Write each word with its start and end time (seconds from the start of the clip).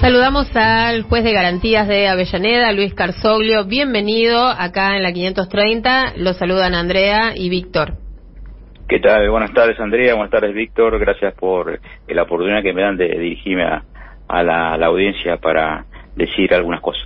Saludamos 0.00 0.54
al 0.54 1.02
juez 1.02 1.24
de 1.24 1.32
garantías 1.32 1.88
de 1.88 2.06
Avellaneda, 2.06 2.70
Luis 2.72 2.92
Carzoglio. 2.92 3.64
Bienvenido 3.64 4.46
acá 4.46 4.94
en 4.96 5.02
la 5.02 5.12
530. 5.12 6.14
Los 6.18 6.36
saludan 6.36 6.74
Andrea 6.74 7.32
y 7.34 7.48
Víctor. 7.48 7.94
¿Qué 8.88 9.00
tal? 9.00 9.28
Buenas 9.30 9.52
tardes, 9.54 9.80
Andrea. 9.80 10.14
Buenas 10.14 10.30
tardes, 10.30 10.54
Víctor. 10.54 10.98
Gracias 10.98 11.34
por 11.34 11.80
la 12.08 12.22
oportunidad 12.22 12.62
que 12.62 12.74
me 12.74 12.82
dan 12.82 12.96
de 12.96 13.08
dirigirme 13.08 13.64
a, 14.28 14.42
la, 14.42 14.86
audiencia 14.86 15.38
para 15.38 15.86
decir 16.14 16.52
algunas 16.52 16.82
cosas. 16.82 17.02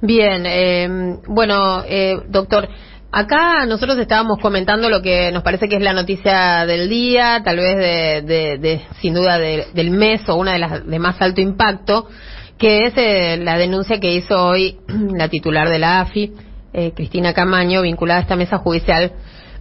Bien, 0.00 0.44
eh, 0.44 0.88
bueno, 1.28 1.84
eh, 1.88 2.16
doctor, 2.28 2.68
acá 3.12 3.66
nosotros 3.66 3.96
estábamos 3.98 4.38
comentando 4.40 4.88
lo 4.88 5.00
que 5.00 5.30
nos 5.30 5.42
parece 5.44 5.68
que 5.68 5.76
es 5.76 5.82
la 5.82 5.92
noticia 5.92 6.66
del 6.66 6.88
día, 6.88 7.40
tal 7.44 7.56
vez 7.56 8.26
de, 8.26 8.80
sin 9.00 9.14
duda 9.14 9.38
del 9.38 9.90
mes 9.90 10.28
o 10.28 10.34
una 10.34 10.54
de 10.54 10.58
las 10.58 10.86
de 10.86 10.98
más 10.98 11.20
alto 11.22 11.40
impacto, 11.40 12.08
que 12.58 12.86
es 12.86 12.94
eh, 12.96 13.36
la 13.38 13.58
denuncia 13.58 13.98
que 13.98 14.14
hizo 14.14 14.36
hoy 14.36 14.78
la 15.16 15.28
titular 15.28 15.68
de 15.68 15.78
la 15.78 16.00
AFI, 16.00 16.32
eh, 16.72 16.92
Cristina 16.94 17.32
Camaño, 17.32 17.82
vinculada 17.82 18.20
a 18.20 18.22
esta 18.22 18.36
mesa 18.36 18.58
judicial 18.58 19.12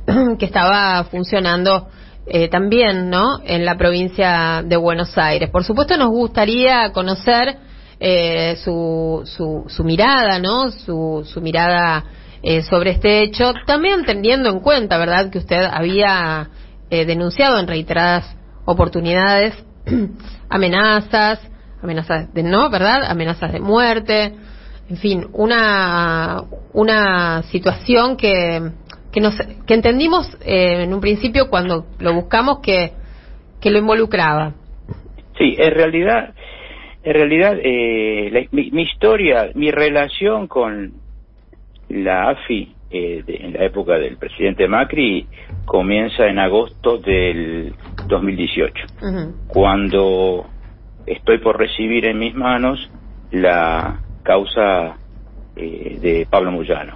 que 0.40 0.46
estaba 0.46 1.04
funcionando 1.06 1.90
eh, 2.28 2.50
también, 2.50 3.10
¿no? 3.10 3.40
En 3.44 3.66
la 3.66 3.78
provincia 3.78 4.64
de 4.66 4.78
Buenos 4.78 5.18
Aires. 5.18 5.50
Por 5.50 5.64
supuesto, 5.64 5.98
nos 5.98 6.10
gustaría 6.10 6.92
conocer 6.92 7.58
su, 8.64 9.22
su, 9.26 9.66
su, 9.68 9.84
mirada, 9.84 10.40
¿no? 10.40 10.72
Su, 10.72 11.22
su 11.24 11.40
mirada 11.40 12.04
sobre 12.68 12.92
este 12.92 13.22
hecho, 13.22 13.54
también 13.68 14.06
teniendo 14.06 14.50
en 14.50 14.60
cuenta, 14.60 14.98
¿verdad?, 14.98 15.30
que 15.30 15.38
usted 15.38 15.64
había 15.72 16.50
denunciado 16.90 17.60
en 17.60 17.68
reiteradas 17.68 18.26
oportunidades 18.66 19.54
amenazas, 20.50 21.40
amenazas 21.82 22.34
de 22.34 22.44
no, 22.44 22.70
¿verdad? 22.70 23.04
Amenazas 23.10 23.52
de 23.52 23.60
muerte, 23.60 24.34
en 24.90 24.98
fin, 24.98 25.28
una, 25.34 26.44
una 26.74 27.44
situación 27.44 28.18
que, 28.18 28.72
que, 29.12 29.22
nos, 29.22 29.36
que 29.66 29.74
entendimos 29.74 30.38
eh, 30.46 30.84
en 30.84 30.94
un 30.94 31.00
principio 31.00 31.50
cuando 31.50 31.86
lo 32.00 32.14
buscamos 32.14 32.60
que, 32.60 32.92
que 33.62 33.70
lo 33.70 33.80
involucraba. 33.80 34.54
Sí, 35.38 35.56
en 35.58 35.74
realidad, 35.74 36.34
en 37.04 37.14
realidad 37.14 37.58
eh, 37.64 38.50
mi, 38.52 38.82
historia, 38.84 39.50
mi 39.56 39.72
relación 39.72 40.48
con 40.48 40.92
la 41.88 42.30
AFI 42.32 42.76
eh, 42.92 43.24
en 43.28 43.54
la 43.54 43.64
época 43.64 43.94
del 43.94 44.18
presidente 44.18 44.68
Macri 44.68 45.26
comienza 45.66 46.28
en 46.28 46.38
agosto 46.38 46.98
del 46.98 47.74
2018, 48.08 48.74
cuando 49.48 50.48
estoy 51.06 51.40
por 51.40 51.58
recibir 51.58 52.06
en 52.06 52.20
mis 52.20 52.36
manos 52.36 52.90
la 53.32 54.00
causa 54.24 54.98
eh, 55.56 55.98
de 56.02 56.28
Pablo 56.30 56.52
Muyano. 56.52 56.94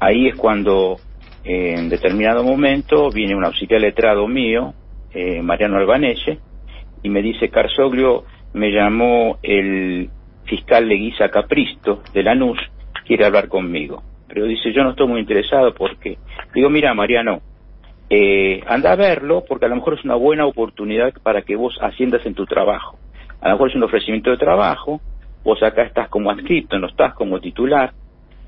Ahí 0.00 0.28
es 0.28 0.34
cuando 0.34 0.96
en 1.44 1.88
determinado 1.88 2.42
momento 2.42 3.10
viene 3.10 3.34
un 3.34 3.44
auxiliar 3.44 3.80
letrado 3.80 4.26
mío, 4.26 4.74
eh, 5.12 5.42
Mariano 5.42 5.76
Albanese, 5.76 6.38
y 7.02 7.08
me 7.08 7.22
dice, 7.22 7.50
Carsoglio, 7.50 8.24
me 8.54 8.70
llamó 8.70 9.38
el 9.42 10.10
fiscal 10.44 10.88
Leguiza 10.88 11.28
Capristo 11.28 12.02
de 12.12 12.22
Lanús, 12.22 12.58
quiere 13.06 13.24
hablar 13.26 13.48
conmigo. 13.48 14.02
Pero 14.28 14.46
dice, 14.46 14.72
yo 14.72 14.82
no 14.82 14.90
estoy 14.90 15.06
muy 15.06 15.20
interesado 15.20 15.74
porque, 15.74 16.18
digo, 16.54 16.70
mira, 16.70 16.94
Mariano, 16.94 17.40
eh, 18.10 18.62
anda 18.66 18.92
a 18.92 18.96
verlo 18.96 19.44
porque 19.48 19.66
a 19.66 19.68
lo 19.68 19.76
mejor 19.76 19.94
es 19.94 20.04
una 20.04 20.14
buena 20.14 20.46
oportunidad 20.46 21.12
para 21.22 21.42
que 21.42 21.56
vos 21.56 21.78
asciendas 21.80 22.24
en 22.26 22.34
tu 22.34 22.46
trabajo. 22.46 22.98
A 23.40 23.48
lo 23.48 23.54
mejor 23.54 23.70
es 23.70 23.76
un 23.76 23.82
ofrecimiento 23.82 24.30
de 24.30 24.36
trabajo, 24.36 25.00
vos 25.42 25.62
acá 25.62 25.82
estás 25.82 26.08
como 26.08 26.30
adscrito, 26.30 26.78
no 26.78 26.86
estás 26.86 27.14
como 27.14 27.40
titular. 27.40 27.92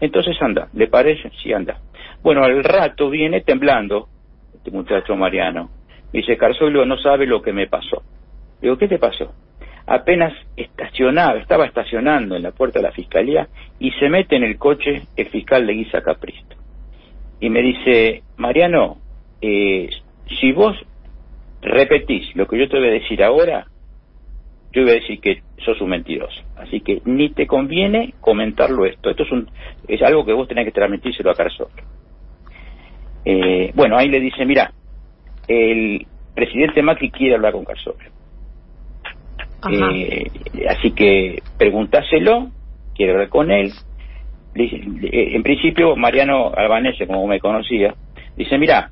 Entonces 0.01 0.37
anda, 0.41 0.69
¿le 0.75 0.89
parece? 0.89 1.31
Sí, 1.43 1.53
anda. 1.53 1.79
Bueno, 2.23 2.45
al 2.45 2.63
rato 2.65 3.09
viene 3.09 3.41
temblando 3.41 4.09
este 4.55 4.71
muchacho 4.71 5.15
Mariano. 5.17 5.71
dice, 6.13 6.37
Carzolo 6.37 6.85
no 6.85 6.99
sabe 6.99 7.27
lo 7.27 7.41
que 7.41 7.53
me 7.53 7.67
pasó. 7.67 8.03
Digo, 8.61 8.77
¿qué 8.77 8.89
te 8.89 8.99
pasó? 8.99 9.33
Apenas 9.87 10.33
estacionaba, 10.57 11.39
estaba 11.39 11.67
estacionando 11.67 12.35
en 12.35 12.43
la 12.43 12.51
puerta 12.51 12.81
de 12.81 12.85
la 12.85 12.93
fiscalía 12.93 13.49
y 13.79 13.93
se 13.93 14.09
mete 14.09 14.37
en 14.37 14.43
el 14.43 14.59
coche 14.59 15.03
el 15.17 15.29
fiscal 15.29 15.67
de 15.67 15.75
Guisa 15.75 16.03
Capristo. 16.03 16.57
Y 17.39 17.51
me 17.51 17.63
dice, 17.63 18.23
Mariano, 18.37 18.97
eh, 19.41 19.89
si 20.41 20.53
vos 20.53 20.77
repetís 21.63 22.35
lo 22.37 22.47
que 22.47 22.59
yo 22.59 22.69
te 22.69 22.79
voy 22.79 22.89
a 22.89 22.93
decir 22.93 23.23
ahora, 23.23 23.67
yo 24.73 24.83
voy 24.83 24.91
a 24.91 24.95
decir 24.95 25.21
que 25.21 25.43
sos 25.65 25.81
un 25.81 25.91
mentiroso. 25.91 26.41
Así 26.57 26.81
que 26.81 27.01
ni 27.05 27.31
te 27.31 27.47
conviene 27.47 28.15
comentarlo 28.21 28.85
esto. 28.85 29.11
Esto 29.11 29.23
es, 29.23 29.33
un, 29.33 29.49
es 29.89 30.03
algo 30.03 30.25
que 30.25 30.33
vos 30.33 30.49
tenés 30.49 30.65
que 30.65 30.73
transmitírselo 30.73 31.31
a 31.31 31.35
Carzón. 31.35 31.69
Eh, 33.25 33.73
bueno, 33.75 33.97
ahí 33.97 34.09
le 34.09 34.21
dice, 34.21 34.45
mira, 34.45 34.73
el 35.49 36.07
presidente 36.35 36.83
Macri 36.83 37.11
quiere 37.11 37.35
hablar 37.35 37.53
con 37.53 37.65
Carzón. 37.65 37.95
Eh, 39.73 40.31
así 40.69 40.93
que 40.93 41.43
preguntáselo, 41.59 42.51
quiere 42.95 43.13
hablar 43.13 43.29
con 43.29 43.51
él. 43.51 43.73
En 44.55 45.43
principio, 45.43 45.97
Mariano 45.97 46.51
Albanese, 46.55 47.07
como 47.07 47.27
me 47.27 47.41
conocía, 47.41 47.95
dice, 48.37 48.57
mira, 48.57 48.91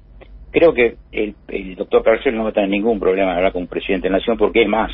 creo 0.55 0.73
que 0.73 0.97
el, 1.11 1.35
doctor 1.75 2.05
Carcel 2.05 2.37
no 2.37 2.45
va 2.45 2.51
a 2.51 2.53
tener 2.53 2.71
ningún 2.71 3.01
problema 3.01 3.33
en 3.33 3.39
hablar 3.39 3.53
con 3.53 3.63
un 3.63 3.69
presidente 3.69 4.07
de 4.07 4.13
la 4.13 4.19
nación 4.19 4.39
porque 4.39 4.63
es 4.63 4.69
más, 4.69 4.93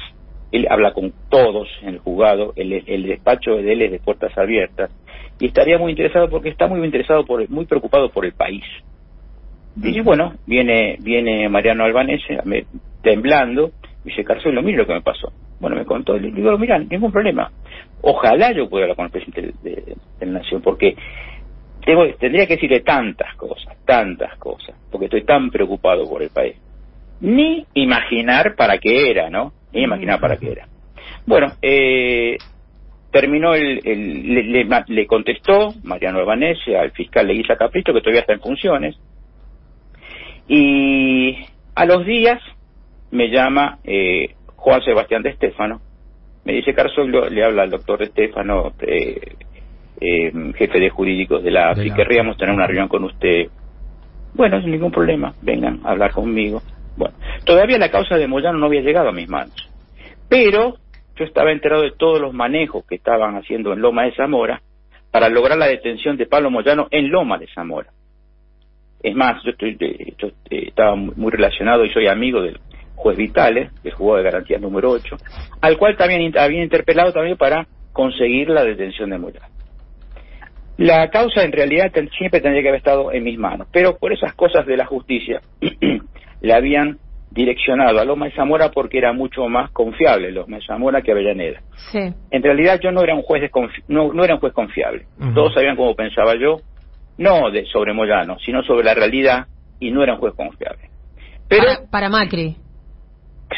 él 0.51 0.67
habla 0.71 0.93
con 0.93 1.13
todos 1.29 1.69
en 1.83 1.91
el 1.91 1.99
juzgado, 1.99 2.55
el, 2.57 2.73
el 2.73 3.03
despacho 3.03 3.57
de 3.57 3.73
él 3.73 3.83
es 3.83 3.93
de 3.93 3.99
puertas 4.01 4.37
abiertas 4.39 4.91
y 5.39 5.47
estaría 5.47 5.79
muy 5.79 5.91
interesado 5.91 6.31
porque 6.31 6.49
está 6.49 6.67
muy 6.67 6.83
interesado, 6.85 7.27
por, 7.27 7.49
muy 7.51 7.67
preocupado 7.67 8.11
por 8.11 8.25
el 8.25 8.33
país. 8.33 8.65
Y 9.83 10.01
bueno, 10.01 10.35
viene 10.47 10.97
viene 11.01 11.49
Mariano 11.49 11.85
Albanese 11.85 12.39
temblando 13.03 13.71
y 14.05 14.09
dice, 14.09 14.25
Carcelo, 14.25 14.63
mire 14.63 14.79
lo 14.79 14.87
que 14.87 14.95
me 14.95 15.03
pasó. 15.03 15.31
Bueno, 15.61 15.77
me 15.77 15.85
contó, 15.85 16.17
le 16.17 16.31
digo, 16.31 16.57
mira, 16.59 16.79
ningún 16.79 17.13
problema. 17.13 17.51
Ojalá 18.01 18.53
yo 18.53 18.69
pueda 18.69 18.85
hablar 18.85 18.97
con 18.97 19.05
el 19.07 19.13
presidente 19.13 19.55
de, 19.63 19.97
de 20.19 20.27
la 20.27 20.41
Nación, 20.41 20.63
porque 20.63 20.97
tendría 22.19 22.47
que 22.47 22.55
decirle 22.55 22.81
tantas 22.81 23.35
cosas, 23.37 23.77
tantas 23.85 24.37
cosas, 24.39 24.75
porque 24.91 25.07
estoy 25.07 25.25
tan 25.25 25.51
preocupado 25.51 26.09
por 26.09 26.23
el 26.23 26.31
país. 26.31 26.57
Ni 27.21 27.67
imaginar 27.75 28.55
para 28.57 28.79
qué 28.79 29.11
era, 29.11 29.31
¿no? 29.31 29.53
Ni 29.73 29.83
imaginar 29.83 30.21
para 30.21 30.37
qué 30.37 30.53
era. 30.53 30.69
Bueno, 31.27 31.53
eh, 31.63 32.39
terminó 33.11 33.55
el, 33.55 33.81
le, 34.89 35.07
contestó 35.07 35.75
Mariano 35.83 36.19
Albanese 36.19 36.77
al 36.77 36.93
fiscal 36.93 37.27
Leguiza 37.27 37.57
Capristo, 37.57 37.93
que 37.93 38.01
todavía 38.01 38.21
está 38.21 38.33
en 38.33 38.41
funciones, 38.41 38.97
y 40.49 41.37
a 41.75 41.85
los 41.85 42.05
días 42.07 42.41
me 43.11 43.29
llama 43.31 43.79
eh, 43.85 44.35
Juan 44.57 44.83
Sebastián 44.83 45.23
de 45.23 45.31
Estéfano, 45.31 45.81
me 46.45 46.55
dice 46.55 46.75
Carlos, 46.75 47.31
le 47.31 47.45
habla 47.45 47.63
al 47.63 47.71
doctor 47.71 47.99
de 47.99 48.07
Estéfano, 48.07 48.73
eh, 48.81 49.37
eh, 50.01 50.33
jefe 50.57 50.81
de 50.81 50.91
jurídicos 50.91 51.43
de 51.43 51.51
la 51.51 51.71
AFI, 51.71 51.91
querríamos 51.93 52.37
tener 52.37 52.55
una 52.55 52.67
reunión 52.67 52.89
con 52.89 53.05
usted. 53.05 53.49
Bueno, 54.35 54.61
sin 54.61 54.71
ningún 54.71 54.93
problema, 54.93 55.35
vengan 55.43 55.81
a 55.85 55.91
hablar 55.91 56.13
conmigo. 56.13 56.63
Bueno, 56.97 57.15
todavía 57.45 57.79
la 57.79 57.91
causa 57.91 58.17
de 58.17 58.27
Moyano 58.27 58.59
no 58.59 58.67
había 58.67 58.81
llegado 58.81 59.09
a 59.09 59.13
mis 59.13 59.29
manos, 59.29 59.69
pero 60.29 60.77
yo 61.17 61.25
estaba 61.25 61.53
enterado 61.53 61.83
de 61.83 61.93
todos 61.93 62.21
los 62.21 62.33
manejos 62.33 62.85
que 62.87 62.95
estaban 62.95 63.37
haciendo 63.37 63.73
en 63.73 63.83
Loma 63.83 64.05
de 64.05 64.15
Zamora 64.15 64.63
para 65.11 65.29
lograr 65.29 65.59
la 65.59 65.67
detención 65.67 66.17
de 66.17 66.27
Pablo 66.27 66.51
Moyano 66.51 66.89
en 66.91 67.11
Loma 67.11 67.39
de 67.39 67.49
Zamora. 67.49 67.91
Es 69.03 69.15
más, 69.15 69.43
yo, 69.45 69.51
estoy, 69.51 69.77
yo 70.19 70.29
eh, 70.51 70.69
estaba 70.69 70.95
muy 70.95 71.31
relacionado 71.31 71.85
y 71.85 71.91
soy 71.91 72.07
amigo 72.07 72.43
del 72.43 72.59
juez 72.95 73.17
Vitales, 73.17 73.71
el 73.83 73.93
juzgado 73.93 74.19
de 74.19 74.25
garantía 74.25 74.59
número 74.59 74.91
8, 74.91 75.17
al 75.63 75.79
cual 75.79 75.97
también 75.97 76.37
había 76.39 76.63
interpelado 76.63 77.13
también 77.13 77.37
para 77.37 77.67
conseguir 77.93 78.51
la 78.51 78.63
detención 78.63 79.11
de 79.11 79.19
Moyano. 79.19 79.60
La 80.81 81.11
causa 81.11 81.45
en 81.45 81.53
realidad 81.53 81.93
siempre 82.17 82.41
tendría 82.41 82.63
que 82.63 82.69
haber 82.69 82.79
estado 82.79 83.13
en 83.13 83.23
mis 83.23 83.39
manos, 83.39 83.69
pero 83.71 83.99
por 83.99 84.15
esas 84.15 84.33
cosas 84.33 84.65
de 84.65 84.79
la 84.79 84.87
justicia 84.87 85.43
la 86.41 86.57
habían 86.57 86.97
direccionado 87.31 88.01
a 88.01 88.05
Loma 88.07 88.25
de 88.25 88.33
Zamora 88.33 88.71
porque 88.71 88.97
era 88.97 89.13
mucho 89.13 89.47
más 89.47 89.71
confiable 89.73 90.33
Loma 90.33 90.57
de 90.57 90.65
Zamora 90.65 91.03
que 91.03 91.13
Avellaneda. 91.13 91.61
Sí. 91.93 92.15
En 92.31 92.43
realidad 92.43 92.81
yo 92.83 92.93
no 92.93 93.03
era 93.03 93.15
un 93.15 93.21
juez 93.21 93.51
no, 93.89 94.15
no, 94.15 94.25
era 94.25 94.37
un 94.37 94.41
juez 94.41 94.55
confiable. 94.55 95.05
Todos 95.35 95.53
sabían 95.53 95.77
cómo 95.77 95.95
pensaba 95.95 96.35
yo, 96.41 96.63
no 97.19 97.51
de 97.51 97.67
sobre 97.67 97.93
Moyano, 97.93 98.39
sino 98.39 98.63
sobre 98.63 98.87
la 98.87 98.95
realidad 98.95 99.49
y 99.81 99.91
no 99.91 100.03
era 100.03 100.15
un 100.15 100.21
juez 100.21 100.33
confiable. 100.35 100.89
Pero 101.47 101.67
para, 101.91 102.09
Macri. 102.09 102.57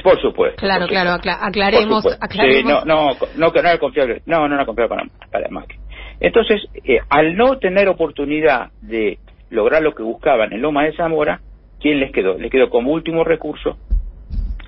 Por 0.02 0.20
supuesto. 0.20 0.56
Claro, 0.56 0.88
claro, 0.88 1.10
aclaremos, 1.12 2.04
aclaremos. 2.20 2.84
no, 2.84 3.10
no, 3.36 3.54
era 3.54 3.78
confiable. 3.78 4.22
No, 4.26 4.48
no 4.48 4.56
era 4.56 4.66
confiable 4.66 4.88
para, 4.88 5.30
para 5.30 5.48
Macri. 5.48 5.78
Entonces, 6.22 6.62
eh, 6.84 7.00
al 7.08 7.36
no 7.36 7.58
tener 7.58 7.88
oportunidad 7.88 8.70
de 8.80 9.18
lograr 9.50 9.82
lo 9.82 9.92
que 9.92 10.04
buscaban 10.04 10.52
en 10.52 10.62
Loma 10.62 10.84
de 10.84 10.92
Zamora, 10.92 11.40
¿quién 11.80 11.98
les 11.98 12.12
quedó? 12.12 12.38
Les 12.38 12.48
quedó 12.48 12.70
como 12.70 12.92
último 12.92 13.24
recurso 13.24 13.76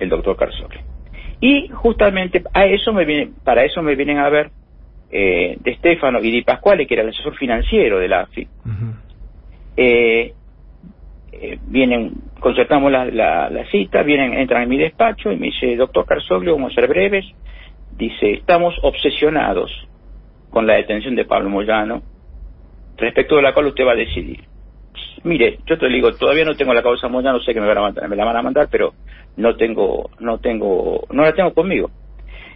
el 0.01 0.09
doctor 0.09 0.35
Carzole. 0.35 0.81
Y 1.39 1.69
justamente 1.69 2.43
a 2.53 2.65
eso 2.65 2.91
me 2.91 3.05
viene, 3.05 3.31
para 3.45 3.63
eso 3.63 3.81
me 3.81 3.95
vienen 3.95 4.17
a 4.17 4.27
ver 4.27 4.51
eh, 5.09 5.57
de 5.61 5.75
Stefano 5.77 6.19
y 6.21 6.29
Di 6.29 6.41
Pasquale, 6.41 6.85
que 6.85 6.93
era 6.93 7.03
el 7.03 7.09
asesor 7.09 7.37
financiero 7.37 7.99
de 7.99 8.07
la 8.09 8.21
AFI. 8.21 8.47
eh, 9.77 10.33
eh, 11.31 11.59
vienen, 11.67 12.15
concertamos 12.41 12.91
la, 12.91 13.05
la, 13.05 13.49
la, 13.49 13.65
cita, 13.71 14.03
vienen, 14.03 14.33
entran 14.33 14.63
en 14.63 14.69
mi 14.69 14.77
despacho 14.77 15.31
y 15.31 15.37
me 15.37 15.47
dice, 15.47 15.77
doctor 15.77 16.05
Carsoglio, 16.05 16.55
vamos 16.55 16.73
a 16.73 16.75
ser 16.75 16.89
breves, 16.89 17.25
dice, 17.97 18.33
estamos 18.33 18.75
obsesionados 18.81 19.71
con 20.55 20.65
la 20.65 20.75
detención 20.75 21.15
de 21.15 21.25
Pablo 21.25 21.49
Moyano, 21.49 22.01
respecto 22.95 23.35
de 23.35 23.41
la 23.41 23.53
cual 23.53 23.65
usted 23.65 23.85
va 23.85 23.91
a 23.91 23.95
decidir. 23.95 24.39
Mire, 25.25 25.59
yo 25.65 25.77
te 25.77 25.89
digo, 25.89 26.13
todavía 26.13 26.45
no 26.45 26.55
tengo 26.55 26.73
la 26.73 26.81
causa 26.81 27.09
Moyano, 27.09 27.41
sé 27.41 27.53
que 27.53 27.59
me, 27.59 27.67
van 27.67 27.77
a 27.77 27.81
mandar, 27.81 28.07
me 28.07 28.15
la 28.15 28.23
van 28.23 28.37
a 28.37 28.41
mandar, 28.41 28.69
pero 28.71 28.93
no 29.35 29.57
tengo, 29.57 30.11
no 30.21 30.37
tengo, 30.37 31.03
no 31.11 31.23
la 31.23 31.33
tengo 31.33 31.53
conmigo. 31.53 31.91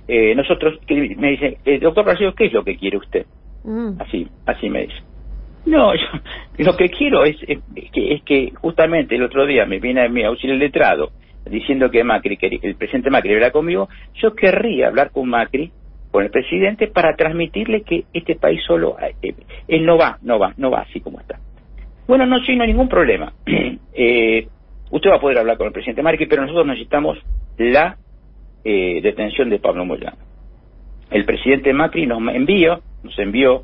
Eh, 0.08 0.34
nosotros, 0.34 0.80
me 0.88 1.32
dice, 1.32 1.58
eh, 1.66 1.78
doctor 1.80 2.06
Carsoglio, 2.06 2.34
¿qué 2.36 2.46
es 2.46 2.54
lo 2.54 2.64
que 2.64 2.78
quiere 2.78 2.96
usted? 2.96 3.26
Mm. 3.66 4.00
Así, 4.00 4.26
así 4.46 4.70
me 4.70 4.84
dice. 4.84 5.04
No, 5.66 5.94
yo, 6.58 6.64
lo 6.64 6.78
que 6.78 6.88
quiero 6.88 7.26
es, 7.26 7.36
es, 7.50 7.60
que, 7.92 8.14
es 8.14 8.24
que 8.24 8.54
justamente 8.62 9.16
el 9.16 9.24
otro 9.24 9.46
día 9.46 9.66
me 9.66 9.82
viene 9.82 10.08
mi 10.08 10.24
auxiliar 10.24 10.58
letrado 10.58 11.12
diciendo 11.50 11.92
que 11.92 12.04
Macri, 12.06 12.38
que 12.38 12.60
el 12.62 12.76
presidente 12.76 13.10
Macri 13.10 13.34
habla 13.34 13.52
conmigo, 13.52 13.90
yo 14.22 14.36
querría 14.36 14.88
hablar 14.88 15.12
con 15.12 15.28
Macri, 15.28 15.72
con 16.12 16.24
el 16.24 16.32
presidente, 16.32 16.88
para 16.88 17.16
transmitirle 17.16 17.82
que 17.82 18.06
este 18.14 18.36
país 18.36 18.62
solo, 18.66 18.98
eh, 19.00 19.34
él 19.68 19.86
no 19.86 19.98
va, 19.98 20.18
no 20.22 20.40
va, 20.40 20.54
no 20.58 20.72
va 20.72 20.82
así 20.82 21.00
como 21.00 21.20
está. 21.20 21.40
Bueno, 22.08 22.26
no, 22.26 22.40
sí, 22.40 22.56
no 22.56 22.64
hay 22.64 22.70
ningún 22.70 22.90
problema. 22.90 23.34
eh, 23.94 24.48
usted 24.90 25.10
va 25.12 25.18
a 25.18 25.22
poder 25.22 25.38
hablar 25.38 25.58
con 25.58 25.68
el 25.68 25.74
presidente 25.74 26.02
Macri, 26.02 26.26
pero 26.26 26.42
nosotros 26.42 26.66
necesitamos 26.66 27.20
la 27.58 27.98
eh, 28.64 29.00
detención 29.04 29.50
de 29.50 29.60
Pablo 29.60 29.86
Moyano. 29.86 30.18
El 31.12 31.26
presidente 31.26 31.74
Macri 31.74 32.08
nos 32.08 32.20
envió, 32.34 32.82
nos 33.04 33.18
envió 33.20 33.64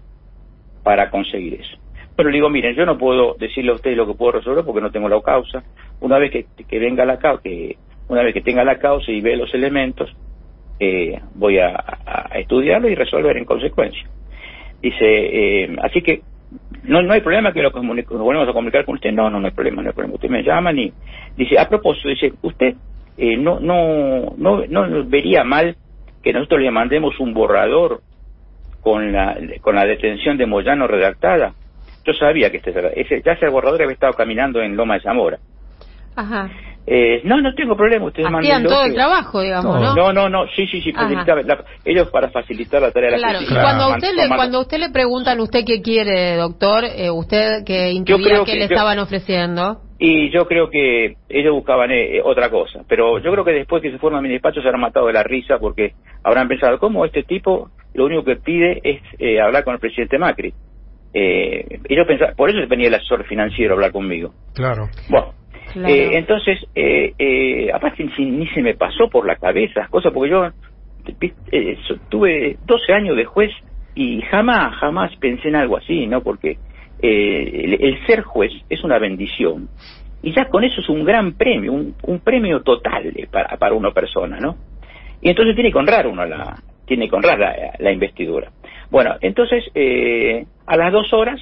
para 0.84 1.10
conseguir 1.10 1.56
eso. 1.56 1.78
Pero 2.16 2.30
le 2.30 2.36
digo, 2.36 2.50
miren, 2.50 2.76
yo 2.76 2.86
no 2.86 2.98
puedo 2.98 3.36
decirle 3.36 3.72
a 3.72 3.76
ustedes 3.76 3.98
lo 3.98 4.08
que 4.08 4.14
puedo 4.14 4.34
resolver 4.34 4.64
porque 4.64 4.82
no 4.82 4.92
tengo 4.92 5.10
la 5.10 5.22
causa. 5.22 5.64
Una 6.00 6.18
vez 6.18 6.32
que, 6.32 6.46
que 6.68 6.80
venga 6.80 7.06
la 7.06 7.18
causa, 7.18 7.42
que 7.44 7.78
una 8.08 8.22
vez 8.22 8.34
que 8.34 8.42
tenga 8.42 8.64
la 8.64 8.78
causa 8.78 9.12
y 9.12 9.22
ve 9.22 9.36
los 9.36 9.54
elementos, 9.54 10.16
eh, 10.80 11.20
voy 11.34 11.60
a, 11.60 11.84
estudiarlo 12.36 12.90
y 12.90 12.96
resolver 12.96 13.38
en 13.38 13.46
consecuencia. 13.46 14.08
Dice, 14.82 14.98
eh, 15.02 15.76
así 15.82 16.02
que 16.02 16.22
no, 16.84 17.02
no 17.02 17.14
hay 17.14 17.22
problema 17.22 17.54
que 17.54 17.62
lo 17.62 17.72
nos 17.72 18.06
volvemos 18.08 18.48
a 18.48 18.54
comunicar 18.54 18.86
con 18.86 18.96
usted. 18.96 19.12
No, 19.12 19.30
no, 19.30 19.40
no 19.40 19.48
hay 19.48 19.54
problema, 19.54 19.82
no 19.82 19.90
hay 19.90 19.94
problema. 19.94 20.16
Usted 20.16 20.30
me 20.30 20.44
llama 20.44 20.72
y 20.74 20.94
dice, 21.38 21.58
a 21.58 21.68
propósito, 21.68 22.10
dice, 22.10 22.34
usted 22.42 22.76
eh, 23.18 23.38
no, 23.38 23.60
no, 23.60 24.36
no, 24.38 24.66
no 24.68 25.06
vería 25.06 25.44
mal 25.44 25.76
que 26.22 26.34
nosotros 26.34 26.62
le 26.62 26.72
mandemos 26.72 27.20
un 27.20 27.34
borrador 27.34 28.02
con 28.82 29.12
la, 29.12 29.38
con 29.62 29.76
la 29.76 29.86
detención 29.86 30.38
de 30.38 30.46
Moyano 30.46 30.88
redactada 30.88 31.54
yo 32.06 32.14
sabía 32.14 32.52
que 32.52 32.58
este, 32.58 32.72
ese, 33.02 33.22
ya 33.26 33.34
ese 33.34 33.50
borrador 33.50 33.82
había 33.82 33.94
estado 33.94 34.14
caminando 34.14 34.62
en 34.62 34.78
Loma 34.78 34.96
de 34.96 35.02
Zamora. 35.02 35.40
Ajá. 36.16 36.50
Eh, 36.88 37.22
no, 37.24 37.42
no 37.42 37.54
tengo 37.56 37.76
problema. 37.76 38.06
Ustedes 38.06 38.28
Hacían 38.32 38.64
todo 38.64 38.86
el 38.86 38.94
trabajo, 38.94 39.42
digamos, 39.42 39.82
¿no? 39.82 39.96
No, 39.96 40.14
no, 40.14 40.30
no, 40.30 40.48
sí, 40.56 40.68
sí, 40.68 40.82
sí. 40.82 40.92
La, 40.92 41.64
ellos 41.84 42.10
para 42.12 42.30
facilitar 42.30 42.82
la 42.82 42.92
tarea 42.92 43.16
claro. 43.18 43.40
de 43.40 43.46
la 43.46 43.50
Claro, 43.50 43.64
cuando, 43.64 43.96
usted 43.96 44.14
le, 44.14 44.28
cuando 44.28 44.60
usted 44.62 44.78
le 44.78 44.90
preguntan, 44.90 45.40
¿usted 45.40 45.66
qué 45.66 45.82
quiere, 45.82 46.36
doctor? 46.36 46.84
Eh, 46.86 47.10
¿Usted 47.10 47.64
que 47.66 47.92
intuía 47.92 48.40
que, 48.46 48.52
que, 48.52 48.58
le 48.58 48.66
estaban 48.66 49.00
ofreciendo? 49.00 49.82
Y 49.98 50.30
yo 50.30 50.46
creo 50.46 50.70
que 50.70 51.16
ellos 51.30 51.54
buscaban 51.54 51.90
eh, 51.92 52.22
otra 52.24 52.50
cosa. 52.50 52.82
Pero 52.88 53.18
yo 53.20 53.32
creo 53.32 53.46
que 53.46 53.54
después 53.54 53.82
que 53.82 53.92
se 53.92 53.98
fueron 53.98 54.20
a 54.20 54.22
mi 54.22 54.30
despacho 54.30 54.62
se 54.62 54.68
habrán 54.68 54.82
matado 54.82 55.08
de 55.08 55.14
la 55.14 55.24
risa 55.24 55.58
porque 55.58 55.94
habrán 56.24 56.48
pensado, 56.48 56.78
¿cómo 56.80 57.06
este 57.06 57.24
tipo 57.24 57.70
lo 57.94 58.06
único 58.06 58.24
que 58.24 58.36
pide 58.36 58.82
es 58.84 59.02
eh, 59.20 59.40
hablar 59.40 59.64
con 59.64 59.74
el 59.74 59.80
presidente 59.80 60.18
Macri? 60.18 60.54
Eh, 61.14 61.80
ellos 61.88 62.06
pensaban, 62.06 62.36
por 62.36 62.50
eso 62.50 62.60
venía 62.68 62.90
el 62.90 62.96
asesor 62.96 63.26
financiero 63.26 63.72
a 63.72 63.76
hablar 63.76 63.94
conmigo. 63.94 64.34
Claro. 64.54 64.90
Bueno, 65.10 65.34
Eh, 65.76 66.12
entonces, 66.14 66.60
eh, 66.76 67.14
eh, 67.18 67.72
aparte 67.74 68.08
ni, 68.20 68.48
se 68.48 68.62
me 68.62 68.76
pasó 68.76 69.10
por 69.10 69.26
la 69.26 69.36
cabeza 69.36 69.82
las 69.82 69.90
cosas, 69.90 70.14
porque 70.14 70.32
yo 70.32 70.48
eh, 71.52 71.78
tuve 72.10 72.58
12 72.66 72.94
años 72.94 73.18
de 73.18 73.26
juez 73.26 73.52
y 73.94 74.22
jamás, 74.22 74.76
jamás 74.76 75.16
pensé 75.18 75.50
en 75.50 75.56
algo 75.56 75.78
así, 75.78 76.08
¿no? 76.08 76.22
Porque 76.22 76.58
eh, 77.02 77.62
el, 77.64 77.74
el, 77.82 78.06
ser 78.06 78.22
juez 78.22 78.52
es 78.70 78.84
una 78.84 79.00
bendición. 79.00 79.70
Y 80.22 80.34
ya 80.34 80.46
con 80.46 80.64
eso 80.64 80.82
es 80.82 80.90
un 80.90 81.04
gran 81.04 81.34
premio, 81.34 81.72
un, 81.74 81.96
un 82.04 82.20
premio 82.20 82.62
total 82.62 83.14
para, 83.32 83.58
para 83.58 83.76
una 83.76 83.92
persona, 83.92 84.40
¿no? 84.40 84.56
Y 85.22 85.30
entonces 85.30 85.56
tiene 85.56 85.72
que 85.72 85.78
honrar 85.78 86.08
uno 86.08 86.26
la, 86.26 86.56
tiene 86.86 87.10
que 87.10 87.16
honrar 87.16 87.40
la, 87.40 87.56
la 87.80 87.92
investidura. 87.92 88.52
Bueno, 88.90 89.16
entonces 89.22 89.64
eh, 89.74 90.46
a 90.66 90.78
las 90.78 90.92
dos 90.92 91.12
horas 91.14 91.40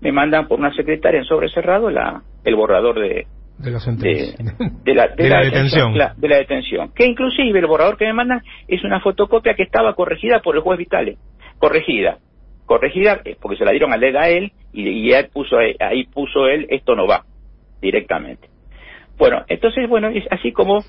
me 0.00 0.12
mandan 0.12 0.48
por 0.48 0.58
una 0.58 0.72
secretaria 0.74 1.20
en 1.20 1.24
sobre 1.24 1.48
cerrado 1.48 1.90
la, 1.90 2.22
el 2.44 2.56
borrador 2.56 3.00
de, 3.00 3.26
de 3.64 3.70
la, 3.70 3.78
de, 3.78 4.34
de, 4.84 4.94
la, 4.94 5.08
de, 5.08 5.28
la, 5.28 5.40
detención, 5.44 5.96
la, 5.96 6.14
de 6.16 6.28
la 6.28 6.36
detención. 6.36 6.92
Que 6.94 7.06
inclusive 7.06 7.58
el 7.58 7.66
borrador 7.66 7.96
que 7.96 8.06
me 8.06 8.12
mandan 8.12 8.42
es 8.68 8.84
una 8.84 9.00
fotocopia 9.00 9.54
que 9.54 9.62
estaba 9.62 9.94
corregida 9.94 10.40
por 10.40 10.54
el 10.56 10.62
juez 10.62 10.78
Vitale. 10.78 11.16
Corregida. 11.58 12.18
Corregida 12.66 13.20
eh, 13.24 13.36
porque 13.40 13.56
se 13.56 13.64
la 13.64 13.70
dieron 13.72 13.92
a 13.92 13.96
leer 13.96 14.16
a 14.16 14.28
él 14.28 14.52
y, 14.72 14.88
y 14.88 15.12
él 15.12 15.28
puso, 15.32 15.56
ahí 15.58 16.04
puso 16.04 16.46
él, 16.46 16.66
esto 16.70 16.94
no 16.94 17.06
va, 17.06 17.24
directamente. 17.80 18.48
Bueno, 19.16 19.44
entonces, 19.48 19.88
bueno, 19.88 20.08
es 20.08 20.24
así 20.30 20.52
como 20.52 20.82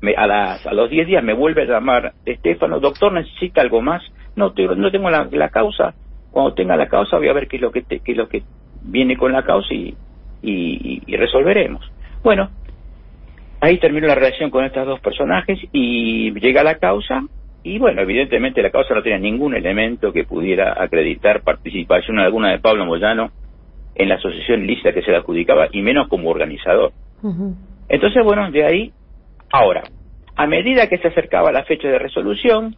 me, 0.00 0.14
a, 0.14 0.26
las, 0.26 0.66
a 0.66 0.72
los 0.72 0.90
10 0.90 1.06
días 1.06 1.24
me 1.24 1.32
vuelve 1.32 1.62
a 1.62 1.66
llamar 1.66 2.12
Estefano, 2.24 2.78
doctor, 2.80 3.12
¿necesita 3.12 3.60
algo 3.60 3.80
más? 3.80 4.02
No, 4.36 4.52
no 4.76 4.90
tengo 4.90 5.10
la, 5.10 5.28
la, 5.30 5.48
causa. 5.48 5.94
Cuando 6.30 6.54
tenga 6.54 6.76
la 6.76 6.88
causa 6.88 7.16
voy 7.16 7.28
a 7.28 7.32
ver 7.32 7.48
qué 7.48 7.56
es 7.56 7.62
lo 7.62 7.70
que, 7.70 7.82
te, 7.82 8.00
qué 8.00 8.12
es 8.12 8.18
lo 8.18 8.28
que 8.28 8.42
viene 8.82 9.16
con 9.16 9.32
la 9.32 9.44
causa 9.44 9.72
y, 9.72 9.94
y, 10.44 11.02
y, 11.06 11.16
resolveremos. 11.16 11.90
Bueno, 12.22 12.50
ahí 13.60 13.78
termino 13.78 14.06
la 14.06 14.14
relación 14.14 14.50
con 14.50 14.64
estos 14.64 14.86
dos 14.86 15.00
personajes 15.00 15.58
y 15.72 16.32
llega 16.38 16.62
la 16.62 16.78
causa 16.78 17.24
y 17.62 17.78
bueno, 17.78 18.02
evidentemente 18.02 18.62
la 18.62 18.70
causa 18.70 18.94
no 18.94 19.02
tenía 19.02 19.18
ningún 19.18 19.54
elemento 19.54 20.12
que 20.12 20.24
pudiera 20.24 20.74
acreditar 20.82 21.42
participación 21.42 22.18
alguna 22.18 22.50
de 22.50 22.58
Pablo 22.58 22.84
Moyano 22.84 23.30
en 23.94 24.08
la 24.08 24.16
asociación 24.16 24.66
lista 24.66 24.92
que 24.92 25.02
se 25.02 25.10
le 25.10 25.16
adjudicaba 25.16 25.68
y 25.72 25.80
menos 25.80 26.08
como 26.08 26.28
organizador. 26.28 26.92
Uh 27.22 27.28
-huh. 27.28 27.54
Entonces, 27.88 28.22
bueno, 28.22 28.50
de 28.50 28.64
ahí 28.64 28.92
Ahora, 29.56 29.84
a 30.34 30.48
medida 30.48 30.88
que 30.88 30.98
se 30.98 31.06
acercaba 31.06 31.52
la 31.52 31.62
fecha 31.62 31.86
de 31.86 32.00
resolución, 32.00 32.74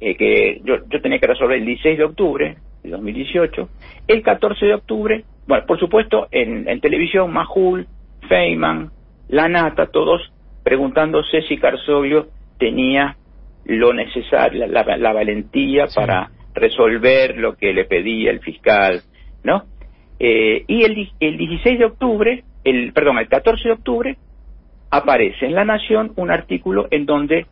eh, 0.00 0.16
que 0.16 0.60
yo, 0.64 0.78
yo, 0.88 1.00
tenía 1.00 1.20
que 1.20 1.28
resolver 1.28 1.58
el 1.58 1.64
16 1.64 1.96
de 1.96 2.04
octubre 2.04 2.56
de 2.82 2.90
2018, 2.90 3.68
el 4.08 4.22
14 4.24 4.66
de 4.66 4.74
octubre, 4.74 5.24
bueno, 5.46 5.66
por 5.66 5.78
supuesto, 5.78 6.28
en, 6.30 6.68
en 6.68 6.80
televisión, 6.80 7.32
Majul, 7.32 7.86
Feynman, 8.28 8.90
La 9.28 9.48
Nata, 9.48 9.86
todos 9.86 10.32
preguntándose 10.62 11.42
si 11.42 11.58
Carsoglio 11.58 12.28
tenía 12.58 13.16
lo 13.64 13.92
necesario, 13.92 14.66
la, 14.66 14.82
la, 14.82 14.96
la 14.96 15.12
valentía 15.12 15.88
sí. 15.88 15.96
para 15.96 16.30
resolver 16.54 17.36
lo 17.38 17.56
que 17.56 17.72
le 17.72 17.84
pedía 17.84 18.30
el 18.30 18.40
fiscal, 18.40 19.02
¿no? 19.42 19.64
Eh, 20.18 20.64
y 20.68 20.84
el, 20.84 21.08
el 21.18 21.36
16 21.36 21.78
de 21.78 21.84
octubre, 21.84 22.44
el, 22.64 22.92
perdón, 22.92 23.18
el 23.18 23.28
14 23.28 23.68
de 23.68 23.74
octubre, 23.74 24.16
aparece 24.90 25.46
en 25.46 25.54
La 25.54 25.64
Nación 25.64 26.12
un 26.16 26.30
artículo 26.30 26.86
en 26.90 27.06
donde 27.06 27.46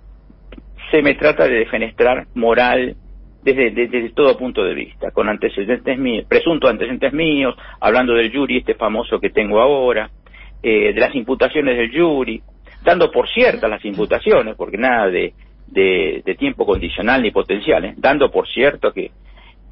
se 0.91 1.03
me 1.03 1.15
trata 1.15 1.45
de 1.45 1.55
defenestrar 1.55 2.27
moral 2.35 2.97
desde, 3.43 3.71
desde, 3.71 4.11
todo 4.11 4.37
punto 4.37 4.63
de 4.63 4.75
vista, 4.75 5.11
con 5.11 5.29
antecedentes 5.29 5.99
míos, 5.99 6.27
presuntos 6.29 6.71
antecedentes 6.71 7.13
míos, 7.13 7.55
hablando 7.81 8.15
del 8.15 8.33
jury 8.33 8.59
este 8.59 8.75
famoso 8.75 9.19
que 9.19 9.31
tengo 9.31 9.61
ahora, 9.61 10.11
eh, 10.63 10.93
de 10.93 11.01
las 11.01 11.15
imputaciones 11.15 11.77
del 11.77 11.91
jury, 11.91 12.43
dando 12.83 13.11
por 13.11 13.29
ciertas 13.29 13.71
las 13.71 13.85
imputaciones, 13.85 14.57
porque 14.57 14.77
nada 14.77 15.09
de, 15.09 15.33
de, 15.67 16.37
tiempo 16.39 16.67
condicional 16.67 17.23
ni 17.23 17.31
potencial, 17.31 17.85
¿eh? 17.85 17.95
dando 17.97 18.31
por 18.31 18.49
cierto 18.49 18.93
que, 18.93 19.11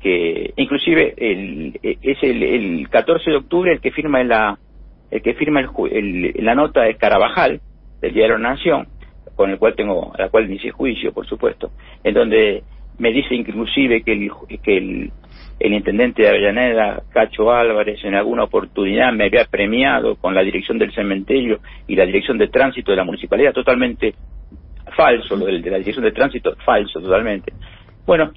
que 0.00 0.52
inclusive 0.56 1.14
el, 1.16 1.78
es 1.82 2.22
el, 2.22 2.42
el 2.42 2.88
14 2.88 3.30
de 3.30 3.36
octubre 3.36 3.72
el 3.72 3.80
que 3.80 3.90
firma 3.90 4.22
la 4.22 4.58
el 5.10 5.22
que 5.22 5.34
firma 5.34 5.60
el, 5.60 5.66
el, 5.90 6.44
la 6.44 6.54
nota 6.54 6.82
de 6.82 6.96
Carabajal, 6.96 7.60
del 8.00 8.12
Diario 8.12 8.38
Nación, 8.38 8.88
con 9.34 9.50
el 9.50 9.58
cual 9.58 9.74
tengo, 9.74 10.12
la 10.18 10.28
cual 10.28 10.44
inicié 10.44 10.70
juicio, 10.70 11.12
por 11.12 11.26
supuesto, 11.26 11.70
en 12.04 12.14
donde 12.14 12.62
me 12.98 13.12
dice 13.12 13.34
inclusive 13.34 14.02
que 14.02 14.12
el, 14.12 14.30
que 14.62 14.76
el, 14.76 15.12
el 15.60 15.72
intendente 15.72 16.22
de 16.22 16.28
Avellaneda, 16.28 17.02
Cacho 17.12 17.50
Álvarez, 17.50 18.04
en 18.04 18.14
alguna 18.14 18.44
oportunidad 18.44 19.12
me 19.12 19.24
había 19.24 19.44
premiado 19.44 20.16
con 20.16 20.34
la 20.34 20.42
dirección 20.42 20.78
del 20.78 20.92
cementerio 20.92 21.60
y 21.86 21.96
la 21.96 22.06
dirección 22.06 22.38
de 22.38 22.48
tránsito 22.48 22.90
de 22.90 22.96
la 22.96 23.04
municipalidad, 23.04 23.52
totalmente 23.52 24.14
falso, 24.96 25.36
lo 25.36 25.46
de, 25.46 25.60
de 25.60 25.70
la 25.70 25.78
dirección 25.78 26.04
de 26.04 26.12
tránsito, 26.12 26.56
falso 26.64 27.00
totalmente. 27.00 27.52
Bueno, 28.06 28.32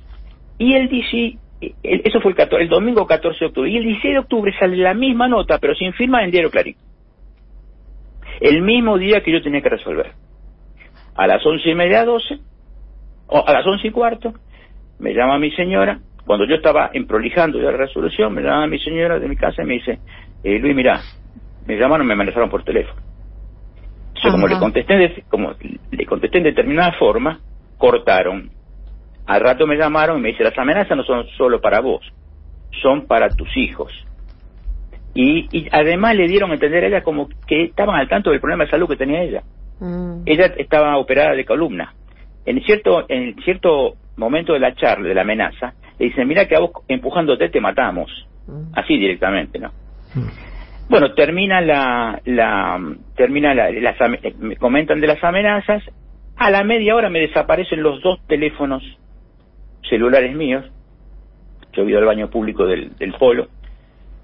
y 0.58 0.74
él 0.74 0.90
dice, 0.90 1.38
eso 1.84 2.22
fue 2.22 2.32
el, 2.32 2.38
14, 2.38 2.64
el 2.64 2.70
domingo 2.70 3.06
14 3.06 3.40
de 3.40 3.46
octubre, 3.48 3.70
y 3.70 3.78
el 3.78 3.84
16 3.84 4.14
de 4.14 4.20
octubre 4.20 4.54
sale 4.60 4.78
la 4.78 4.94
misma 4.94 5.28
nota, 5.28 5.60
pero 5.60 5.76
sin 5.76 5.94
firma 5.94 6.24
en 6.24 6.32
Diario 6.32 6.52
Clarín. 6.52 6.76
El 8.40 8.62
mismo 8.62 8.98
día 8.98 9.22
que 9.22 9.32
yo 9.32 9.42
tenía 9.42 9.62
que 9.62 9.70
resolver. 9.70 10.12
A 11.16 11.28
las 11.28 11.46
once 11.46 11.70
y 11.70 11.76
media, 11.76 12.06
doce, 12.06 12.40
o 13.28 13.44
a 13.46 13.54
las 13.54 13.66
once 13.66 13.88
y 13.88 13.92
cuarto, 13.92 14.34
me 15.02 15.14
llama 15.14 15.40
mi 15.40 15.52
señora, 15.52 16.00
cuando 16.26 16.46
yo 16.46 16.56
estaba 16.56 16.92
emprolijando 16.94 17.60
ya 17.60 17.72
la 17.72 17.78
resolución, 17.78 18.34
me 18.34 18.42
llama 18.42 18.68
mi 18.68 18.80
señora 18.80 19.20
de 19.20 19.28
mi 19.28 19.36
casa 19.36 19.64
y 19.64 19.66
me 19.66 19.74
dice, 19.74 20.00
eh, 20.44 20.60
Luis, 20.60 20.76
mira, 20.76 21.02
me 21.66 21.76
llamaron, 21.76 22.06
me 22.06 22.14
amenazaron 22.14 22.50
por 22.50 22.64
teléfono. 22.64 23.02
Yo 24.24 24.32
como 24.32 24.48
le 24.48 24.60
contesté, 24.60 24.96
de, 24.96 25.24
como 25.28 25.54
le 25.90 26.06
contesté 26.06 26.38
en 26.38 26.44
determinada 26.44 26.94
forma, 26.94 27.40
cortaron. 27.78 28.52
Al 29.26 29.42
rato 29.42 29.66
me 29.66 29.76
llamaron 29.76 30.20
y 30.20 30.22
me 30.22 30.30
dice, 30.30 30.44
las 30.44 30.58
amenazas 30.58 30.96
no 30.96 31.04
son 31.04 31.26
solo 31.38 31.60
para 31.60 31.80
vos, 31.82 32.06
son 32.84 33.08
para 33.08 33.30
tus 33.30 33.50
hijos. 33.58 33.92
Y, 35.16 35.48
y 35.52 35.68
además 35.72 36.16
le 36.16 36.28
dieron 36.28 36.52
a 36.52 36.54
entender 36.54 36.84
a 36.84 36.88
ella 36.88 37.04
como 37.04 37.28
que 37.48 37.64
estaban 37.64 37.96
al 37.96 38.08
tanto 38.08 38.30
del 38.30 38.40
problema 38.40 38.66
de 38.66 38.70
salud 38.70 38.88
que 38.88 38.96
tenía 38.96 39.24
ella. 39.24 39.42
Mm. 39.80 40.22
Ella 40.28 40.54
estaba 40.58 40.98
operada 40.98 41.34
de 41.34 41.44
columna. 41.44 41.94
En 42.46 42.62
cierto, 42.64 43.06
en 43.10 43.36
cierto 43.44 43.96
momento 44.18 44.54
de 44.54 44.60
la 44.60 44.76
charla, 44.76 45.08
de 45.08 45.16
la 45.16 45.22
amenaza, 45.22 45.74
le 46.00 46.08
dicen, 46.08 46.28
mira 46.28 46.48
que 46.48 46.56
a 46.56 46.60
vos 46.60 46.72
empujándote 46.88 47.50
te 47.50 47.62
matamos. 47.62 48.10
Mm. 48.48 48.74
Así 48.74 48.98
directamente, 48.98 49.60
¿no? 49.60 49.70
Mm. 50.16 50.90
Bueno, 50.90 51.14
termina 51.14 51.62
la, 51.62 52.20
la 52.26 52.80
termina 53.16 53.54
la, 53.54 53.72
las, 53.72 53.96
me 54.40 54.58
comentan 54.58 55.00
de 55.00 55.08
las 55.08 55.24
amenazas. 55.24 55.84
A 56.36 56.50
la 56.50 56.64
media 56.64 56.96
hora 56.96 57.10
me 57.10 57.20
desaparecen 57.20 57.82
los 57.82 58.02
dos 58.02 58.20
teléfonos 58.28 58.84
celulares 59.90 60.36
míos. 60.36 60.66
Yo 61.74 61.84
he 61.84 61.90
ido 61.90 62.00
al 62.00 62.06
baño 62.06 62.30
público 62.30 62.66
del, 62.66 62.96
del 62.98 63.14
polo 63.14 63.48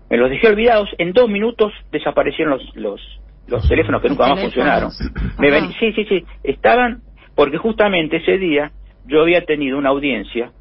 me 0.09 0.17
los 0.17 0.29
dejé 0.29 0.47
olvidados, 0.47 0.89
en 0.97 1.11
dos 1.13 1.29
minutos 1.29 1.73
desaparecieron 1.91 2.57
los, 2.57 2.75
los, 2.75 3.19
los 3.47 3.67
teléfonos 3.67 4.01
que 4.01 4.09
nunca 4.09 4.27
más 4.27 4.41
funcionaron. 4.41 4.91
Me 5.37 5.51
sí, 5.79 5.91
sí, 5.93 6.05
sí, 6.05 6.25
estaban, 6.43 7.01
porque 7.35 7.57
justamente 7.57 8.17
ese 8.17 8.37
día 8.37 8.71
yo 9.07 9.21
había 9.21 9.45
tenido 9.45 9.77
una 9.77 9.89
audiencia 9.89 10.51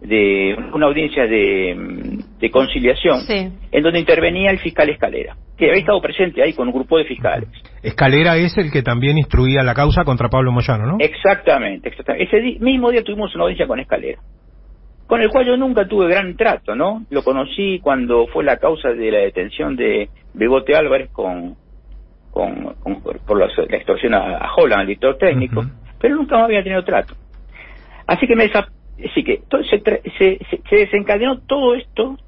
de 0.00 0.56
una 0.72 0.86
audiencia 0.86 1.26
de, 1.26 2.22
de 2.38 2.50
conciliación 2.50 3.20
en 3.28 3.82
donde 3.82 3.98
intervenía 3.98 4.50
el 4.50 4.58
fiscal 4.58 4.88
Escalera, 4.88 5.36
que 5.58 5.66
había 5.66 5.80
estado 5.80 6.00
presente 6.00 6.42
ahí 6.42 6.54
con 6.54 6.68
un 6.68 6.74
grupo 6.74 6.96
de 6.96 7.04
fiscales. 7.04 7.48
Escalera 7.82 8.36
es 8.38 8.56
el 8.56 8.72
que 8.72 8.82
también 8.82 9.18
instruía 9.18 9.62
la 9.62 9.74
causa 9.74 10.04
contra 10.04 10.30
Pablo 10.30 10.52
Moyano, 10.52 10.86
¿no? 10.86 10.96
Exactamente, 11.00 11.90
exactamente. 11.90 12.24
Ese 12.24 12.58
mismo 12.60 12.90
día 12.90 13.04
tuvimos 13.04 13.34
una 13.34 13.44
audiencia 13.44 13.66
con 13.66 13.78
Escalera 13.78 14.20
con 15.10 15.20
el 15.20 15.28
cual 15.28 15.44
yo 15.44 15.56
nunca 15.56 15.88
tuve 15.88 16.06
gran 16.06 16.36
trato, 16.36 16.76
¿no? 16.76 17.04
Lo 17.10 17.24
conocí 17.24 17.80
cuando 17.80 18.28
fue 18.28 18.44
la 18.44 18.58
causa 18.58 18.90
de 18.90 19.10
la 19.10 19.18
detención 19.18 19.74
de 19.74 20.08
Bebote 20.34 20.76
Álvarez 20.76 21.10
con, 21.10 21.56
con, 22.30 22.76
por 23.02 23.36
la, 23.36 23.46
extorsión 23.76 24.14
a, 24.14 24.38
Holland, 24.56 24.82
al 24.82 24.86
director 24.86 25.18
técnico, 25.18 25.64
pero 26.00 26.14
nunca 26.14 26.36
me 26.36 26.44
había 26.44 26.62
tenido 26.62 26.84
trato. 26.84 27.14
Así 28.10 28.26
que 28.26 28.34
me 28.34 28.48
se, 28.48 30.40
se, 30.68 30.76
desencadenó 30.76 31.38
todo 31.42 31.76
esto 31.76 32.18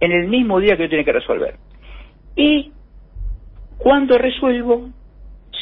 en 0.00 0.12
el 0.12 0.26
mismo 0.26 0.58
día 0.58 0.74
que 0.78 0.84
yo 0.84 0.88
tenía 0.88 1.04
que 1.04 1.12
resolver. 1.12 1.56
Y 2.34 2.72
cuando 3.76 4.16
resuelvo, 4.16 4.88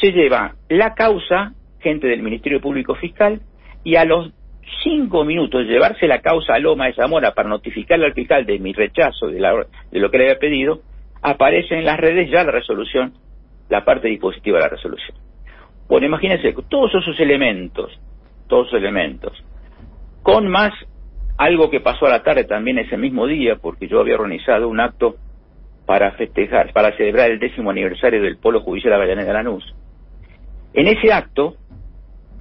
se 0.00 0.12
lleva 0.12 0.54
la 0.68 0.94
causa, 0.94 1.52
gente 1.80 2.06
del 2.06 2.22
Ministerio 2.22 2.60
Público 2.60 2.94
Fiscal, 2.94 3.40
y 3.82 3.96
a 3.96 4.04
los 4.04 4.30
cinco 4.84 5.24
minutos 5.24 5.66
de 5.66 5.72
llevarse 5.72 6.06
la 6.06 6.20
causa 6.20 6.54
a 6.54 6.60
Loma 6.60 6.86
de 6.86 6.94
Zamora 6.94 7.34
para 7.34 7.48
notificarle 7.48 8.06
al 8.06 8.14
fiscal 8.14 8.46
de 8.46 8.60
mi 8.60 8.72
rechazo 8.72 9.26
de, 9.26 9.40
de 9.90 9.98
lo 9.98 10.10
que 10.12 10.18
le 10.18 10.24
había 10.26 10.38
pedido, 10.38 10.82
aparece 11.22 11.76
en 11.76 11.86
las 11.86 11.98
redes 11.98 12.30
ya 12.30 12.44
la 12.44 12.52
resolución, 12.52 13.14
la 13.68 13.84
parte 13.84 14.06
dispositiva 14.06 14.58
de 14.58 14.62
la 14.62 14.70
resolución. 14.70 15.16
Bueno, 15.88 16.06
imagínense, 16.06 16.54
todos 16.68 16.94
esos 16.94 17.18
elementos, 17.18 17.90
todos 18.46 18.68
esos 18.68 18.78
elementos, 18.78 19.32
con 20.26 20.48
más 20.48 20.72
algo 21.38 21.70
que 21.70 21.78
pasó 21.78 22.06
a 22.06 22.10
la 22.10 22.24
tarde 22.24 22.42
también 22.42 22.78
ese 22.78 22.96
mismo 22.96 23.28
día, 23.28 23.54
porque 23.62 23.86
yo 23.86 24.00
había 24.00 24.16
organizado 24.16 24.68
un 24.68 24.80
acto 24.80 25.14
para 25.86 26.10
festejar, 26.12 26.72
para 26.72 26.96
celebrar 26.96 27.30
el 27.30 27.38
décimo 27.38 27.70
aniversario 27.70 28.20
del 28.20 28.36
Polo 28.36 28.60
Judicial 28.60 28.90
de 28.90 28.96
Avellaneda 28.96 29.34
Lanús. 29.34 29.62
En 30.74 30.88
ese 30.88 31.12
acto, 31.12 31.54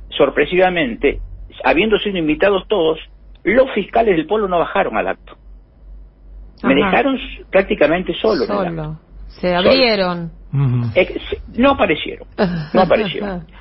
sorpresivamente, 0.09 1.19
habiendo 1.63 1.99
sido 1.99 2.17
invitados 2.17 2.67
todos, 2.67 2.97
los 3.43 3.71
fiscales 3.75 4.15
del 4.15 4.25
pueblo 4.25 4.47
no 4.47 4.57
bajaron 4.57 4.97
al 4.97 5.07
acto. 5.07 5.37
Me 6.63 6.73
dejaron 6.73 7.19
prácticamente 7.51 8.15
solo. 8.19 8.45
Solo. 8.45 8.97
Se 9.27 9.53
abrieron. 9.53 10.31
no 10.51 11.69
aparecieron. 11.69 12.27
No 12.73 12.81
aparecieron. 12.81 13.45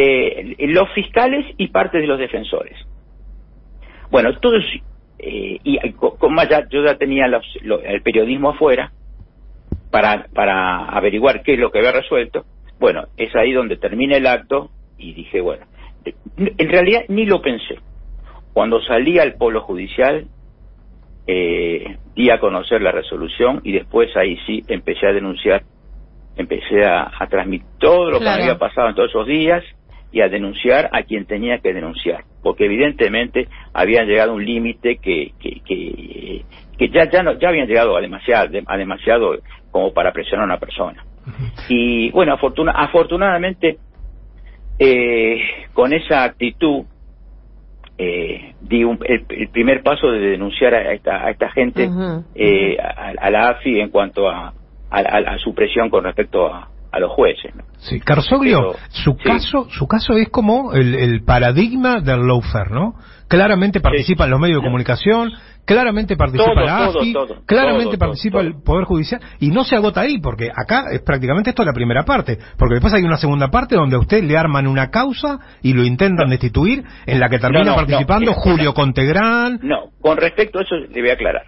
Eh, 0.00 0.54
los 0.68 0.88
fiscales 0.92 1.44
y 1.56 1.68
parte 1.68 1.98
de 1.98 2.06
los 2.06 2.20
defensores. 2.20 2.76
Bueno, 4.10 4.38
todos, 4.38 4.64
eh, 5.18 5.58
y 5.62 5.92
con 5.92 6.34
más 6.34 6.48
ya, 6.48 6.66
yo 6.68 6.84
ya 6.84 6.96
tenía 6.96 7.26
el 7.26 8.02
periodismo 8.02 8.50
afuera 8.50 8.92
para, 9.90 10.26
para 10.34 10.86
averiguar 10.86 11.42
qué 11.42 11.54
es 11.54 11.58
lo 11.58 11.70
que 11.70 11.78
había 11.78 11.92
resuelto. 11.92 12.44
Bueno, 12.78 13.06
es 13.16 13.34
ahí 13.34 13.52
donde 13.52 13.76
termina 13.76 14.16
el 14.16 14.26
acto 14.26 14.70
y 14.96 15.12
dije, 15.12 15.40
bueno, 15.40 15.66
en 16.36 16.68
realidad 16.68 17.02
ni 17.08 17.26
lo 17.26 17.42
pensé. 17.42 17.78
Cuando 18.52 18.80
salí 18.82 19.18
al 19.18 19.34
polo 19.34 19.60
judicial, 19.62 20.26
eh, 21.26 21.98
di 22.14 22.30
a 22.30 22.40
conocer 22.40 22.80
la 22.80 22.92
resolución 22.92 23.60
y 23.62 23.72
después 23.72 24.16
ahí 24.16 24.38
sí 24.46 24.62
empecé 24.68 25.06
a 25.06 25.12
denunciar, 25.12 25.62
empecé 26.36 26.84
a, 26.84 27.10
transmitir 27.28 27.66
todo 27.78 28.10
lo 28.10 28.20
que 28.20 28.28
había 28.28 28.58
pasado 28.58 28.88
en 28.88 28.94
todos 28.94 29.10
esos 29.10 29.26
días 29.26 29.62
y 30.10 30.20
a 30.20 30.28
denunciar 30.28 30.88
a 30.92 31.02
quien 31.02 31.26
tenía 31.26 31.58
que 31.58 31.72
denunciar, 31.72 32.24
porque 32.42 32.64
evidentemente 32.64 33.48
habían 33.72 34.06
llegado 34.06 34.32
a 34.32 34.34
un 34.34 34.44
límite 34.44 34.96
que, 34.96 35.32
que, 35.38 35.60
que, 36.78 36.88
ya, 36.88 37.10
ya, 37.10 37.22
no, 37.22 37.38
ya 37.38 37.48
habían 37.48 37.68
llegado 37.68 37.96
a 37.96 38.00
demasiado, 38.00 38.58
a 38.66 38.76
demasiado 38.76 39.38
como 39.70 39.92
para 39.92 40.12
presionar 40.12 40.44
a 40.44 40.52
una 40.52 40.58
persona. 40.58 41.04
Y 41.68 42.10
bueno, 42.10 42.38
afortunadamente 42.74 43.78
eh, 44.78 45.40
con 45.74 45.92
esa 45.92 46.24
actitud 46.24 46.84
eh, 47.98 48.54
di 48.60 48.82
el, 48.82 49.48
primer 49.48 49.82
paso 49.82 50.10
de 50.10 50.20
denunciar 50.20 50.72
a 50.74 50.92
esta, 50.92 51.26
a 51.26 51.30
esta 51.30 51.50
gente 51.50 51.90
eh, 52.34 52.76
a, 52.78 53.30
la 53.30 53.50
AFI 53.50 53.80
en 53.80 53.90
cuanto 53.90 54.28
a, 54.28 54.54
a, 54.88 55.38
su 55.38 55.52
presión 55.52 55.90
con 55.90 56.04
respecto 56.04 56.46
a, 56.46 56.68
los 56.98 57.12
jueces. 57.12 57.52
Sí, 57.78 58.00
Carsoglio, 58.00 58.74
su 58.88 59.16
caso, 59.16 59.68
su 59.70 59.86
caso 59.86 60.14
es 60.14 60.28
como 60.30 60.72
el, 60.72 60.94
el 60.94 61.22
paradigma 61.22 62.00
del 62.00 62.26
lawfare, 62.26 62.70
¿no? 62.70 62.94
Claramente 63.28 63.80
participan 63.80 64.30
los 64.30 64.40
medios 64.40 64.62
de 64.62 64.66
comunicación, 64.66 65.30
claramente 65.66 66.16
participa 66.16 66.54
la 66.54 66.86
AFI, 66.86 67.14
claramente 67.44 67.98
participa 67.98 68.40
el 68.40 68.54
Poder 68.62 68.86
Judicial, 68.86 69.20
y 69.38 69.50
no 69.50 69.64
se 69.64 69.76
agota 69.76 70.00
ahí, 70.00 70.18
porque 70.18 70.48
acá 70.48 70.84
es 70.90 71.02
prácticamente 71.02 71.50
esto 71.50 71.62
la 71.62 71.74
primera 71.74 72.04
parte, 72.04 72.38
porque 72.56 72.76
después 72.76 72.94
hay 72.94 73.02
una 73.02 73.18
segunda 73.18 73.48
parte 73.48 73.74
donde 73.74 73.96
a 73.96 73.98
usted 73.98 74.24
le 74.24 74.38
arman 74.38 74.66
una 74.66 74.90
causa 74.90 75.40
y 75.62 75.74
lo 75.74 75.84
intentan 75.84 76.30
destituir, 76.30 76.84
en 77.04 77.20
la 77.20 77.28
que 77.28 77.38
termina 77.38 77.74
participando 77.74 78.32
Julio 78.32 78.72
Contegrán. 78.72 79.60
No, 79.62 79.90
con 80.00 80.16
respecto 80.16 80.58
a 80.58 80.62
eso 80.62 80.76
le 80.76 81.00
voy 81.00 81.10
a 81.10 81.14
aclarar. 81.14 81.44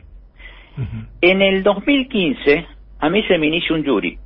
En 1.23 1.41
el 1.41 1.63
2015, 1.63 2.67
a 3.01 3.09
mí 3.09 3.23
se 3.27 3.39
me 3.39 3.47
inicia 3.47 3.75
un 3.75 3.85
jury 3.85 4.19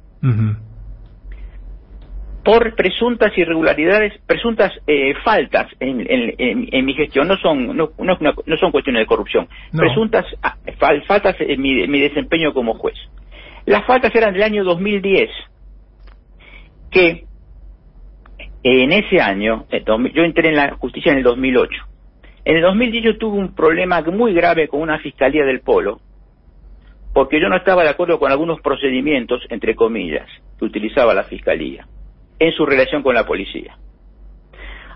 por 2.45 2.75
presuntas 2.75 3.37
irregularidades, 3.39 4.13
presuntas 4.27 4.71
eh, 4.87 5.15
faltas 5.25 5.67
en, 5.81 6.05
en, 6.09 6.85
mi 6.85 6.93
gestión, 6.93 7.27
no 7.27 7.39
son 7.39 7.75
no, 7.75 7.93
no, 7.99 8.57
son 8.59 8.71
cuestiones 8.71 9.01
de 9.01 9.07
corrupción, 9.07 9.49
presuntas 9.73 10.27
ah, 10.43 10.57
faltas 11.07 11.37
en 11.41 11.61
mi, 11.61 11.87
mi, 11.89 12.01
desempeño 12.01 12.53
como 12.53 12.75
juez. 12.75 12.97
Las 13.65 13.87
faltas 13.87 14.15
eran 14.15 14.35
del 14.35 14.43
año 14.43 14.63
2010, 14.63 15.31
que 16.91 17.25
en 18.63 18.93
ese 18.93 19.21
año, 19.21 19.67
yo 20.15 20.23
entré 20.23 20.49
en 20.51 20.57
la 20.57 20.75
justicia 20.75 21.13
en 21.13 21.19
el 21.19 21.25
2008. 21.25 21.71
En 22.45 22.57
el 22.57 22.63
2010 22.63 23.05
yo 23.05 23.17
tuve 23.17 23.39
un 23.39 23.55
problema 23.55 24.03
muy 24.03 24.35
grave 24.35 24.69
con 24.69 24.83
una 24.83 24.99
fiscalía 24.99 25.45
del 25.45 25.61
Polo, 25.61 26.01
porque 27.15 27.41
yo 27.41 27.49
no 27.49 27.57
estaba 27.57 27.85
de 27.85 27.91
acuerdo 27.91 28.19
con 28.19 28.31
algunos 28.31 28.61
procedimientos, 28.61 29.41
entre 29.49 29.75
comillas, 29.75 30.29
que 30.59 30.67
utilizaba 30.67 31.15
la 31.15 31.25
fiscalía 31.25 31.87
en 32.45 32.53
su 32.53 32.67
relación 32.67 33.03
con 33.03 33.15
la 33.15 33.25
policía. 33.25 33.77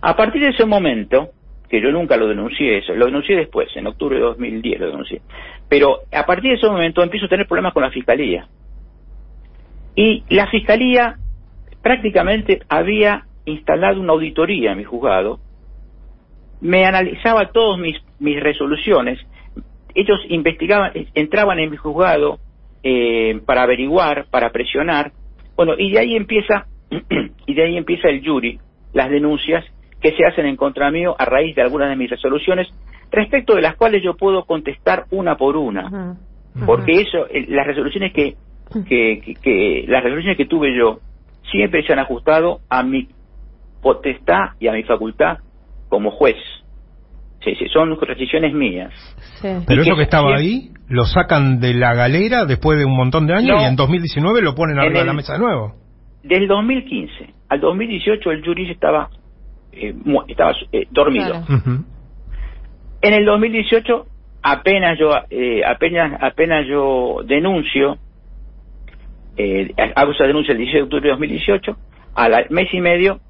A 0.00 0.16
partir 0.16 0.42
de 0.42 0.50
ese 0.50 0.66
momento, 0.66 1.30
que 1.68 1.80
yo 1.80 1.90
nunca 1.90 2.16
lo 2.16 2.28
denuncié 2.28 2.78
eso, 2.78 2.94
lo 2.94 3.06
denuncié 3.06 3.36
después, 3.36 3.68
en 3.74 3.86
octubre 3.86 4.16
de 4.16 4.22
2010 4.22 4.80
lo 4.80 4.86
denuncié, 4.86 5.22
pero 5.68 6.00
a 6.12 6.26
partir 6.26 6.50
de 6.50 6.56
ese 6.56 6.68
momento 6.68 7.02
empiezo 7.02 7.26
a 7.26 7.28
tener 7.28 7.46
problemas 7.46 7.72
con 7.72 7.82
la 7.82 7.90
fiscalía. 7.90 8.46
Y 9.94 10.24
la 10.28 10.46
fiscalía 10.48 11.16
prácticamente 11.82 12.60
había 12.68 13.24
instalado 13.44 14.00
una 14.00 14.12
auditoría 14.12 14.72
en 14.72 14.78
mi 14.78 14.84
juzgado, 14.84 15.40
me 16.60 16.84
analizaba 16.84 17.50
todas 17.50 17.78
mis, 17.80 17.96
resoluciones, 18.40 19.18
ellos 19.94 20.20
investigaban, 20.28 20.92
entraban 21.14 21.58
en 21.58 21.70
mi 21.70 21.76
juzgado 21.76 22.38
eh, 22.82 23.40
para 23.46 23.62
averiguar, 23.62 24.26
para 24.30 24.50
presionar, 24.50 25.12
bueno, 25.56 25.74
y 25.76 25.90
de 25.90 25.98
ahí 25.98 26.14
empieza 26.14 26.66
y 27.46 27.54
de 27.54 27.62
ahí 27.62 27.76
empieza 27.76 28.08
el 28.08 28.24
jury 28.26 28.58
las 28.92 29.10
denuncias 29.10 29.64
que 30.00 30.12
se 30.12 30.24
hacen 30.24 30.46
en 30.46 30.56
contra 30.56 30.90
mío 30.90 31.14
a 31.18 31.24
raíz 31.24 31.54
de 31.56 31.62
algunas 31.62 31.88
de 31.88 31.96
mis 31.96 32.10
resoluciones, 32.10 32.68
respecto 33.10 33.54
de 33.54 33.62
las 33.62 33.76
cuales 33.76 34.02
yo 34.02 34.16
puedo 34.16 34.44
contestar 34.44 35.04
una 35.10 35.36
por 35.36 35.56
una. 35.56 36.16
Porque 36.66 37.00
eso, 37.00 37.26
las 37.48 37.66
resoluciones 37.66 38.12
que, 38.12 38.34
que, 38.88 39.34
que, 39.40 39.84
las 39.88 40.02
resoluciones 40.02 40.36
que 40.36 40.46
tuve 40.46 40.76
yo 40.76 41.00
siempre 41.50 41.84
se 41.84 41.92
han 41.92 41.98
ajustado 42.00 42.60
a 42.68 42.82
mi 42.82 43.08
potestad 43.82 44.50
y 44.58 44.68
a 44.68 44.72
mi 44.72 44.82
facultad 44.82 45.38
como 45.88 46.10
juez. 46.10 46.36
Sí, 47.44 47.54
sí, 47.54 47.66
son 47.72 47.96
decisiones 48.00 48.52
mías. 48.52 48.92
Pero 49.40 49.82
eso 49.82 49.96
que 49.96 50.02
estaba 50.02 50.36
ahí, 50.36 50.70
lo 50.88 51.04
sacan 51.04 51.60
de 51.60 51.74
la 51.74 51.94
galera 51.94 52.44
después 52.44 52.78
de 52.78 52.84
un 52.84 52.96
montón 52.96 53.26
de 53.26 53.34
años 53.34 53.62
y 53.62 53.64
en 53.64 53.76
2019 53.76 54.42
lo 54.42 54.54
ponen 54.54 54.78
arriba 54.78 55.00
de 55.00 55.06
la 55.06 55.12
mesa 55.12 55.34
de 55.34 55.38
nuevo. 55.38 55.87
Del 56.22 56.48
2015 56.48 57.34
al 57.48 57.60
2018 57.60 58.30
el 58.30 58.44
jury 58.44 58.70
estaba, 58.70 59.10
eh, 59.72 59.94
estaba 60.28 60.52
eh, 60.72 60.86
dormido. 60.90 61.42
En 63.00 63.14
el 63.14 63.24
2018 63.24 64.06
apenas 64.42 64.98
yo 64.98 65.10
eh, 65.30 65.62
apenas 65.64 66.22
apenas 66.22 66.66
yo 66.66 67.20
denuncio 67.24 67.98
eh, 69.36 69.72
hago 69.94 70.12
esa 70.12 70.24
denuncia 70.24 70.52
el 70.52 70.58
16 70.58 70.74
de 70.74 70.82
octubre 70.82 71.02
de 71.02 71.10
2018 71.10 71.76
al 72.14 72.46
mes 72.50 72.72
y 72.72 72.80
medio 72.80 73.20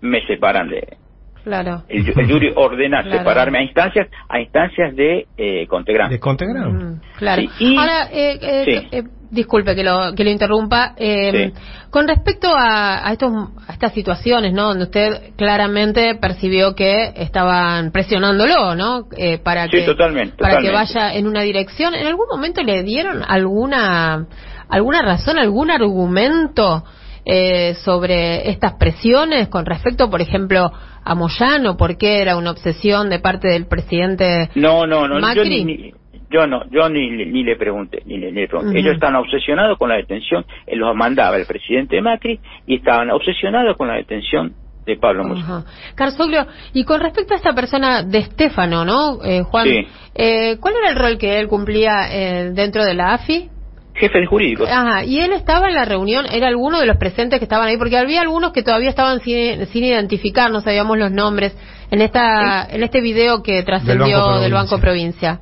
me 0.00 0.26
separan 0.26 0.68
de 0.68 0.96
Claro. 1.44 1.82
El, 1.88 2.04
jury 2.30 2.52
ordena 2.56 3.02
separarme 3.04 3.60
a 3.60 3.62
instancias 3.62 4.08
a 4.28 4.38
instancias 4.38 4.94
de 4.94 5.26
eh, 5.38 5.66
Contegrán. 5.66 6.10
De 6.10 6.20
Contegrán. 6.20 6.74
Mm, 6.74 7.00
claro. 7.16 7.42
Ahora, 7.78 8.08
eh, 8.12 8.38
eh, 8.42 8.88
eh, 8.92 9.02
disculpe 9.30 9.74
que 9.74 9.84
lo, 9.84 10.14
que 10.14 10.24
lo 10.24 10.30
interrumpa. 10.30 10.94
Eh, 10.96 11.52
Con 11.90 12.06
respecto 12.06 12.48
a, 12.48 13.08
a, 13.08 13.12
estos, 13.12 13.32
a 13.66 13.72
estas 13.72 13.92
situaciones, 13.92 14.52
¿no? 14.52 14.68
Donde 14.68 14.84
usted 14.84 15.34
claramente 15.36 16.14
percibió 16.16 16.74
que 16.74 17.12
estaban 17.16 17.92
presionándolo, 17.92 18.74
¿no? 18.74 19.06
Eh, 19.16 19.38
para 19.38 19.68
que, 19.68 19.82
totalmente, 19.82 20.36
para 20.36 20.60
que 20.60 20.70
vaya 20.70 21.14
en 21.14 21.26
una 21.26 21.42
dirección. 21.42 21.94
¿En 21.94 22.06
algún 22.06 22.26
momento 22.30 22.62
le 22.62 22.82
dieron 22.82 23.22
alguna, 23.26 24.26
alguna 24.68 25.02
razón, 25.02 25.38
algún 25.38 25.70
argumento? 25.70 26.84
eh, 27.30 27.74
sobre 27.84 28.48
estas 28.48 28.74
presiones 28.74 29.48
con 29.48 29.66
respecto, 29.66 30.08
por 30.08 30.22
ejemplo, 30.22 30.72
a 31.04 31.14
Moyano? 31.14 31.76
¿Por 31.76 31.98
qué 31.98 32.22
era 32.22 32.36
una 32.36 32.50
obsesión 32.50 33.10
de 33.10 33.18
parte 33.18 33.48
del 33.48 33.66
presidente 33.66 34.48
No, 34.54 34.86
no, 34.86 35.06
no, 35.06 35.34
Yo, 35.34 35.44
ni, 35.44 35.92
yo 36.30 36.46
no, 36.46 36.64
yo 36.70 36.88
ni, 36.88 37.10
ni 37.10 37.42
le 37.42 37.56
pregunté, 37.56 38.02
ni 38.04 38.18
le, 38.18 38.46
pregunté. 38.46 38.78
Ellos 38.78 38.94
estaban 38.94 39.16
obsesionados 39.16 39.78
con 39.78 39.88
la 39.88 39.96
detención, 39.96 40.44
él 40.66 40.78
los 40.78 40.94
mandaba 40.94 41.36
el 41.36 41.46
presidente 41.46 42.00
Macri 42.00 42.38
y 42.66 42.76
estaban 42.76 43.10
obsesionados 43.10 43.76
con 43.76 43.88
la 43.88 43.94
detención 43.94 44.52
de 44.84 44.96
Pablo 44.96 45.24
Moyano. 45.24 45.64
Carsoglio, 45.94 46.46
y 46.72 46.84
con 46.84 47.00
respecto 47.00 47.34
a 47.34 47.36
esta 47.36 47.54
persona 47.54 48.02
de 48.02 48.18
Estefano, 48.18 48.84
¿no, 48.84 49.24
eh, 49.24 49.42
Juan? 49.42 49.68
Eh, 50.14 50.56
¿Cuál 50.60 50.74
era 50.76 50.90
el 50.90 50.96
rol 50.96 51.18
que 51.18 51.38
él 51.38 51.48
cumplía 51.48 52.08
eh, 52.10 52.50
dentro 52.52 52.84
de 52.84 52.94
la 52.94 53.14
AFI? 53.14 53.50
jefe 53.94 54.20
de 54.20 54.26
jurídico. 54.26 54.64
Ajá, 54.64 55.04
y 55.04 55.18
él 55.18 55.32
estaba 55.32 55.66
en 55.66 55.74
la 55.74 55.84
reunión, 55.84 56.24
era 56.30 56.46
alguno 56.46 56.78
de 56.78 56.86
los 56.86 56.98
presentes 56.98 57.40
que 57.40 57.44
estaban 57.44 57.66
ahí, 57.66 57.76
porque 57.76 57.96
había 57.96 58.20
algunos 58.20 58.52
que 58.52 58.62
todavía 58.62 58.90
estaban 58.90 59.18
sin, 59.22 59.66
sin 59.66 59.82
identificar, 59.82 60.52
no 60.52 60.60
sabíamos 60.60 60.96
los 60.98 61.10
nombres, 61.10 61.56
en 61.90 62.00
esta 62.00 62.64
en 62.70 62.84
este 62.84 63.00
video 63.00 63.42
que 63.42 63.62
trascendió 63.64 64.38
del 64.38 64.52
Banco 64.52 64.78
Provincia. 64.78 65.40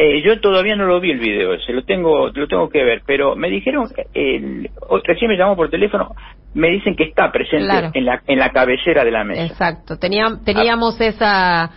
Eh, 0.00 0.22
yo 0.22 0.40
todavía 0.40 0.76
no 0.76 0.86
lo 0.86 1.00
vi 1.00 1.10
el 1.10 1.18
video, 1.18 1.58
se 1.60 1.72
lo 1.72 1.82
tengo 1.82 2.28
lo 2.28 2.46
tengo 2.46 2.68
que 2.68 2.84
ver, 2.84 3.02
pero 3.04 3.34
me 3.34 3.50
dijeron, 3.50 3.88
el, 4.14 4.70
recién 5.02 5.28
me 5.28 5.36
llamó 5.36 5.56
por 5.56 5.70
teléfono, 5.70 6.14
me 6.54 6.70
dicen 6.70 6.94
que 6.94 7.02
está 7.02 7.32
presente 7.32 7.90
en 7.94 8.04
la 8.04 8.22
en 8.28 8.38
la 8.38 8.50
cabecera 8.50 9.04
de 9.04 9.10
la 9.10 9.24
mesa. 9.24 9.44
Exacto, 9.44 9.98
teníamos 9.98 10.44
teníamos 10.44 11.00
esa 11.00 11.72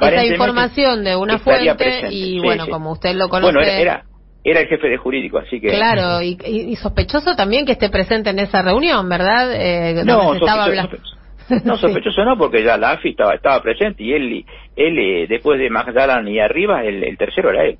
esa 0.00 0.24
información 0.24 1.02
de 1.02 1.16
una 1.16 1.38
fuente 1.40 2.08
y 2.12 2.38
bueno, 2.38 2.68
como 2.68 2.92
usted 2.92 3.16
lo 3.16 3.28
conoce. 3.28 3.52
Bueno, 3.52 3.68
era 3.68 4.04
era 4.44 4.60
el 4.60 4.68
jefe 4.68 4.88
de 4.88 4.96
jurídico, 4.96 5.38
así 5.38 5.60
que... 5.60 5.68
Claro, 5.68 6.22
y, 6.22 6.76
sospechoso 6.76 7.34
también 7.34 7.66
que 7.66 7.72
esté 7.72 7.90
presente 7.90 8.30
en 8.30 8.38
esa 8.38 8.62
reunión, 8.62 9.08
¿verdad? 9.08 9.52
Eh, 9.52 10.04
no, 10.04 10.34
sospechoso, 10.38 11.17
no, 11.64 11.76
sospechoso 11.76 12.24
no, 12.24 12.36
porque 12.36 12.62
ya 12.62 12.76
la 12.76 12.92
AFI 12.92 13.10
estaba, 13.10 13.34
estaba 13.34 13.62
presente 13.62 14.02
y 14.02 14.12
él, 14.12 14.44
él 14.76 14.98
eh, 14.98 15.26
después 15.28 15.58
de 15.58 15.70
Magdalena 15.70 16.28
y 16.28 16.38
arriba, 16.38 16.84
el, 16.84 17.16
tercero 17.16 17.50
era 17.50 17.64
él. 17.64 17.78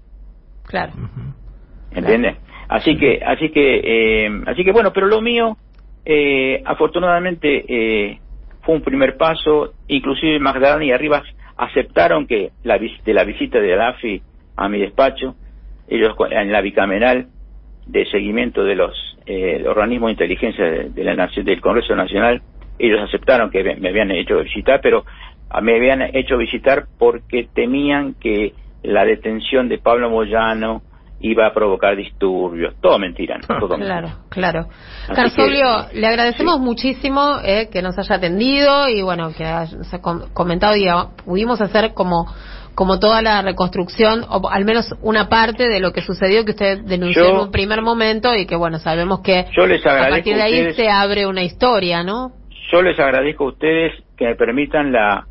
Claro. 0.66 0.92
¿Entiendes? 1.90 2.36
Así 2.68 2.96
que, 2.96 3.20
así 3.24 3.50
que, 3.50 3.80
eh, 4.26 4.42
así 4.46 4.64
que 4.64 4.72
bueno, 4.72 4.92
pero 4.92 5.06
lo 5.06 5.20
mío, 5.22 5.56
eh, 6.04 6.62
afortunadamente, 6.64 7.64
eh, 7.68 8.18
fue 8.62 8.74
un 8.74 8.82
primer 8.82 9.16
paso, 9.16 9.72
inclusive 9.88 10.38
Magdalena 10.38 10.84
y 10.84 10.92
arriba 10.92 11.22
aceptaron 11.56 12.26
que 12.26 12.50
la, 12.62 12.78
de 12.78 13.14
la 13.14 13.24
visita 13.24 13.58
de 13.58 13.76
la 13.76 13.88
AFI 13.88 14.22
a 14.56 14.68
mi 14.68 14.78
despacho, 14.80 15.34
ellos 15.88 16.14
en 16.30 16.52
la 16.52 16.60
bicameral 16.60 17.28
de 17.86 18.06
seguimiento 18.10 18.64
de 18.64 18.74
los 18.74 18.94
eh, 19.26 19.64
organismos 19.66 20.08
de 20.08 20.12
inteligencia 20.12 20.64
de, 20.64 21.04
la 21.04 21.14
nación 21.14 21.44
del 21.46 21.60
Congreso 21.60 21.94
Nacional 21.96 22.42
ellos 22.78 23.00
aceptaron 23.02 23.50
que 23.50 23.62
me 23.76 23.88
habían 23.88 24.10
hecho 24.10 24.38
visitar 24.38 24.80
pero 24.82 25.04
me 25.62 25.76
habían 25.76 26.02
hecho 26.14 26.36
visitar 26.36 26.84
porque 26.98 27.48
temían 27.54 28.14
que 28.14 28.54
la 28.82 29.04
detención 29.04 29.68
de 29.68 29.78
Pablo 29.78 30.10
Moyano 30.10 30.82
iba 31.20 31.46
a 31.46 31.52
provocar 31.52 31.96
disturbios. 31.96 32.74
Todo 32.80 32.98
mentira, 32.98 33.40
Todo 33.46 33.76
claro, 33.76 34.08
claro. 34.28 34.68
Carsolio, 35.12 35.86
le 35.92 36.06
agradecemos 36.06 36.60
muchísimo 36.60 37.38
eh, 37.44 37.68
que 37.72 37.82
nos 37.82 37.98
haya 37.98 38.16
atendido 38.16 38.88
y 38.88 39.02
bueno, 39.02 39.32
que 39.36 39.44
nos 39.44 39.92
ha 39.92 40.00
comentado 40.32 40.76
y 40.76 40.86
pudimos 41.24 41.60
hacer 41.60 41.92
como 41.94 42.26
como 42.74 43.00
toda 43.00 43.22
la 43.22 43.42
reconstrucción, 43.42 44.24
o 44.28 44.48
al 44.48 44.64
menos 44.64 44.94
una 45.02 45.28
parte 45.28 45.68
de 45.68 45.80
lo 45.80 45.92
que 45.92 46.00
sucedió 46.00 46.44
que 46.44 46.52
usted 46.52 46.78
denunció 46.84 47.28
en 47.28 47.36
un 47.36 47.50
primer 47.50 47.82
momento 47.82 48.32
y 48.36 48.46
que, 48.46 48.54
bueno, 48.54 48.78
sabemos 48.78 49.18
que 49.18 49.40
a 49.40 50.08
partir 50.08 50.36
de 50.36 50.42
ahí 50.42 50.74
se 50.74 50.88
abre 50.88 51.26
una 51.26 51.42
historia, 51.42 52.04
¿no? 52.04 52.37
Yo 52.70 52.82
les 52.82 52.98
agradezco 52.98 53.44
a 53.44 53.48
ustedes 53.48 53.92
que 54.16 54.26
me 54.26 54.34
permitan 54.34 54.92
la 54.92 55.26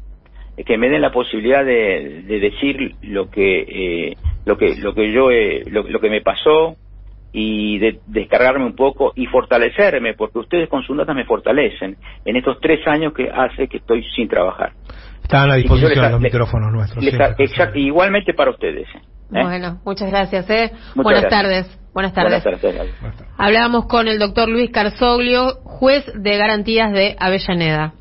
que 0.65 0.77
me 0.77 0.89
den 0.89 1.01
la 1.01 1.11
posibilidad 1.11 1.63
de, 1.63 2.23
decir 2.27 2.95
lo 3.03 3.29
que 3.29 3.59
eh, 4.09 4.17
lo 4.45 4.57
que 4.57 4.75
lo 4.77 4.95
que 4.95 5.13
yo 5.13 5.29
eh, 5.29 5.63
lo, 5.69 5.99
que 5.99 6.09
me 6.09 6.21
pasó 6.21 6.75
y 7.31 7.77
de 7.77 7.99
descargarme 8.07 8.65
un 8.65 8.75
poco 8.75 9.13
y 9.15 9.27
fortalecerme 9.27 10.15
porque 10.15 10.39
ustedes 10.39 10.67
con 10.67 10.81
sus 10.81 10.95
notas 10.95 11.15
me 11.15 11.25
fortalecen 11.25 11.97
en 12.25 12.35
estos 12.35 12.59
tres 12.59 12.79
años 12.87 13.13
que 13.13 13.29
hace 13.29 13.67
que 13.67 13.77
estoy 13.77 14.03
sin 14.15 14.27
trabajar 14.27 14.71
están 15.27 15.51
a 15.51 15.55
disposición 15.55 16.11
los 16.11 16.21
micrófonos 16.21 16.71
nuestros. 16.71 17.05
exacto, 17.05 17.77
igualmente 17.77 18.33
para 18.33 18.51
ustedes. 18.51 18.87
¿eh? 18.95 19.01
Bueno, 19.29 19.81
muchas 19.83 20.09
gracias. 20.09 20.49
¿eh? 20.49 20.71
Buenas 20.95 21.27
tardes. 21.27 21.67
Buenas 21.97 22.13
tardes. 22.13 22.43
Buenas 22.43 22.61
tardes. 22.61 23.27
Hablábamos 23.39 23.87
con 23.87 24.07
el 24.07 24.19
doctor 24.19 24.47
Luis 24.47 24.69
Carzoglio, 24.69 25.55
juez 25.63 26.05
de 26.13 26.37
garantías 26.37 26.91
de 26.91 27.15
Avellaneda. 27.19 27.95